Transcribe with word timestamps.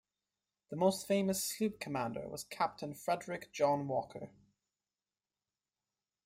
The 0.71 0.75
most 0.75 1.07
famous 1.07 1.45
sloop 1.45 1.79
commander 1.79 2.27
was 2.27 2.43
Captain 2.45 2.95
Frederic 2.95 3.51
John 3.51 3.87
Walker. 3.87 4.31